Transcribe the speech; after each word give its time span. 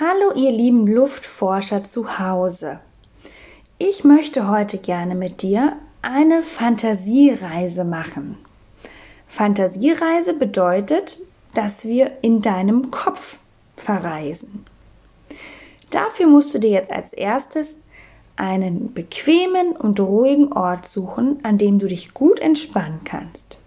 Hallo 0.00 0.32
ihr 0.34 0.50
lieben 0.50 0.88
Luftforscher 0.88 1.84
zu 1.84 2.18
Hause. 2.18 2.80
Ich 3.78 4.02
möchte 4.02 4.48
heute 4.48 4.78
gerne 4.78 5.14
mit 5.14 5.40
dir 5.40 5.76
eine 6.02 6.42
Fantasiereise 6.42 7.84
machen. 7.84 8.36
Fantasiereise 9.28 10.34
bedeutet, 10.34 11.20
dass 11.54 11.84
wir 11.84 12.10
in 12.22 12.42
deinem 12.42 12.90
Kopf 12.90 13.38
verreisen. 13.76 14.66
Dafür 15.92 16.26
musst 16.26 16.52
du 16.54 16.58
dir 16.58 16.70
jetzt 16.70 16.90
als 16.90 17.12
erstes 17.12 17.76
einen 18.34 18.94
bequemen 18.94 19.76
und 19.76 20.00
ruhigen 20.00 20.52
Ort 20.52 20.88
suchen, 20.88 21.38
an 21.44 21.56
dem 21.56 21.78
du 21.78 21.86
dich 21.86 22.14
gut 22.14 22.40
entspannen 22.40 23.02
kannst. 23.04 23.60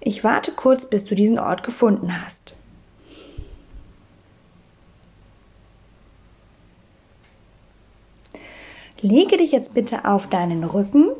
Ich 0.00 0.24
warte 0.24 0.50
kurz, 0.50 0.84
bis 0.84 1.04
du 1.04 1.14
diesen 1.14 1.38
Ort 1.38 1.62
gefunden 1.62 2.20
hast. 2.20 2.56
Lege 9.04 9.36
dich 9.36 9.52
jetzt 9.52 9.74
bitte 9.74 10.06
auf 10.06 10.30
deinen 10.30 10.64
Rücken, 10.64 11.10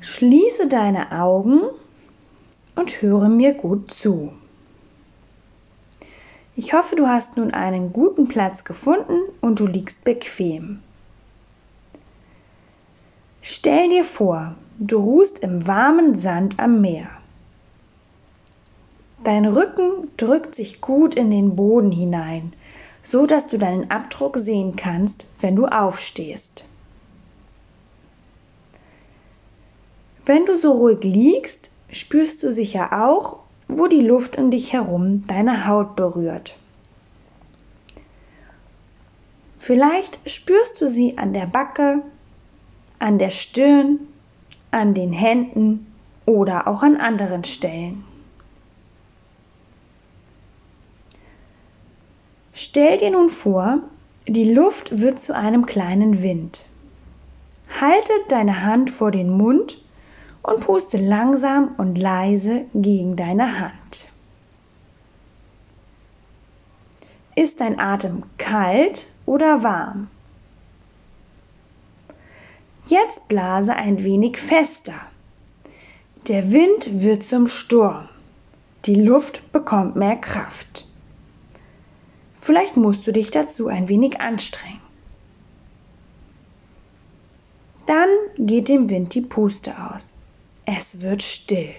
schließe 0.00 0.68
deine 0.68 1.12
Augen 1.12 1.60
und 2.76 3.02
höre 3.02 3.28
mir 3.28 3.52
gut 3.52 3.92
zu. 3.92 4.32
Ich 6.54 6.72
hoffe, 6.72 6.96
du 6.96 7.06
hast 7.06 7.36
nun 7.36 7.50
einen 7.50 7.92
guten 7.92 8.26
Platz 8.26 8.64
gefunden 8.64 9.18
und 9.42 9.60
du 9.60 9.66
liegst 9.66 10.02
bequem. 10.02 10.80
Stell 13.42 13.90
dir 13.90 14.06
vor, 14.06 14.54
du 14.78 14.98
ruhst 14.98 15.40
im 15.40 15.66
warmen 15.66 16.18
Sand 16.18 16.58
am 16.58 16.80
Meer. 16.80 17.10
Dein 19.24 19.44
Rücken 19.44 20.08
drückt 20.16 20.54
sich 20.54 20.80
gut 20.80 21.14
in 21.14 21.30
den 21.30 21.54
Boden 21.54 21.92
hinein 21.92 22.54
so 23.06 23.24
dass 23.24 23.46
du 23.46 23.56
deinen 23.56 23.88
Abdruck 23.88 24.36
sehen 24.36 24.74
kannst, 24.74 25.28
wenn 25.40 25.54
du 25.54 25.66
aufstehst. 25.66 26.64
Wenn 30.24 30.44
du 30.44 30.56
so 30.56 30.72
ruhig 30.72 31.04
liegst, 31.04 31.70
spürst 31.92 32.42
du 32.42 32.52
sicher 32.52 33.04
auch, 33.06 33.38
wo 33.68 33.86
die 33.86 34.00
Luft 34.00 34.38
um 34.38 34.50
dich 34.50 34.72
herum 34.72 35.24
deine 35.28 35.68
Haut 35.68 35.94
berührt. 35.94 36.56
Vielleicht 39.60 40.18
spürst 40.28 40.80
du 40.80 40.88
sie 40.88 41.16
an 41.16 41.32
der 41.32 41.46
Backe, 41.46 42.02
an 42.98 43.20
der 43.20 43.30
Stirn, 43.30 44.00
an 44.72 44.94
den 44.94 45.12
Händen 45.12 45.92
oder 46.24 46.66
auch 46.66 46.82
an 46.82 46.96
anderen 46.96 47.44
Stellen. 47.44 48.02
Stell 52.58 52.96
dir 52.96 53.10
nun 53.10 53.28
vor, 53.28 53.80
die 54.26 54.50
Luft 54.50 54.98
wird 54.98 55.20
zu 55.20 55.36
einem 55.36 55.66
kleinen 55.66 56.22
Wind. 56.22 56.64
Halte 57.78 58.12
deine 58.30 58.62
Hand 58.62 58.90
vor 58.90 59.10
den 59.10 59.28
Mund 59.28 59.84
und 60.42 60.60
puste 60.60 60.96
langsam 60.96 61.74
und 61.76 61.98
leise 61.98 62.64
gegen 62.72 63.14
deine 63.14 63.60
Hand. 63.60 64.10
Ist 67.34 67.60
dein 67.60 67.78
Atem 67.78 68.22
kalt 68.38 69.06
oder 69.26 69.62
warm? 69.62 70.08
Jetzt 72.86 73.28
blase 73.28 73.76
ein 73.76 74.02
wenig 74.02 74.38
fester. 74.38 74.94
Der 76.26 76.50
Wind 76.50 77.02
wird 77.02 77.22
zum 77.22 77.48
Sturm. 77.48 78.08
Die 78.86 79.02
Luft 79.02 79.52
bekommt 79.52 79.96
mehr 79.96 80.16
Kraft. 80.16 80.85
Vielleicht 82.46 82.76
musst 82.76 83.04
du 83.08 83.12
dich 83.12 83.32
dazu 83.32 83.66
ein 83.66 83.88
wenig 83.88 84.20
anstrengen. 84.20 84.80
Dann 87.86 88.08
geht 88.38 88.68
dem 88.68 88.88
Wind 88.88 89.16
die 89.16 89.20
Puste 89.22 89.72
aus. 89.72 90.14
Es 90.64 91.00
wird 91.00 91.24
still. 91.24 91.74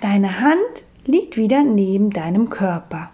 Deine 0.00 0.38
Hand 0.38 0.84
liegt 1.04 1.36
wieder 1.36 1.64
neben 1.64 2.10
deinem 2.10 2.48
Körper. 2.48 3.10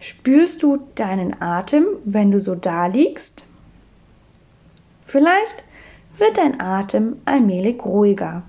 Spürst 0.00 0.62
du 0.62 0.86
deinen 0.94 1.40
Atem, 1.40 1.86
wenn 2.04 2.30
du 2.30 2.42
so 2.42 2.54
da 2.54 2.88
liegst? 2.88 3.46
Vielleicht 5.06 5.64
wird 6.18 6.36
dein 6.36 6.60
Atem 6.60 7.16
allmählich 7.24 7.82
ruhiger. 7.86 8.42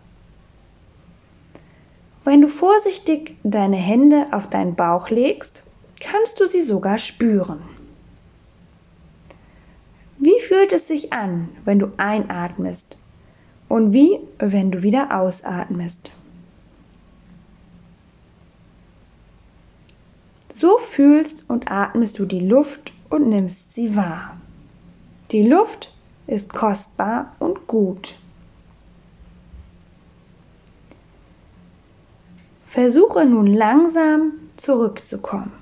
Wenn 2.26 2.42
du 2.42 2.48
vorsichtig 2.48 3.38
deine 3.44 3.78
Hände 3.78 4.26
auf 4.32 4.50
deinen 4.50 4.74
Bauch 4.76 5.12
legst, 5.12 5.62
kannst 6.00 6.40
du 6.40 6.48
sie 6.48 6.64
sogar 6.64 6.98
spüren. 6.98 7.60
Wie 10.18 10.40
fühlt 10.42 10.74
es 10.74 10.88
sich 10.88 11.14
an, 11.14 11.50
wenn 11.66 11.78
du 11.78 11.92
einatmest 11.98 12.98
und 13.70 13.94
wie, 13.94 14.20
wenn 14.40 14.72
du 14.72 14.82
wieder 14.82 15.16
ausatmest? 15.22 16.10
So 20.50 20.80
fühlst 20.80 21.48
und 21.48 21.70
atmest 21.70 22.18
du 22.18 22.26
die 22.26 22.40
Luft 22.40 22.92
und 23.12 23.30
nimmst 23.30 23.72
sie 23.74 23.96
wahr. 23.96 24.36
Die 25.30 25.44
Luft 25.44 25.94
ist 26.26 26.52
kostbar 26.52 27.36
und 27.38 27.68
gut. 27.68 28.16
Versuche 32.76 33.26
nun 33.26 33.54
langsam 33.54 34.34
zurückzukommen. 34.58 35.54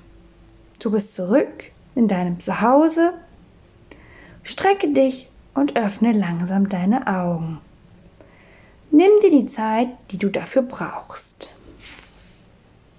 Du 0.80 0.90
bist 0.90 1.14
zurück 1.14 1.70
in 1.94 2.08
deinem 2.08 2.40
Zuhause. 2.40 3.12
Strecke 4.42 4.88
dich 4.88 5.28
und 5.54 5.76
öffne 5.76 6.10
langsam 6.10 6.68
deine 6.68 7.06
Augen. 7.06 7.60
Nimm 8.90 9.12
dir 9.22 9.30
die 9.30 9.46
Zeit, 9.46 9.90
die 10.10 10.18
du 10.18 10.28
dafür 10.28 10.62
brauchst. 10.62 11.53